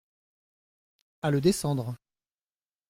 À 1.21 1.29
le 1.29 1.39
descendre. 1.41 1.95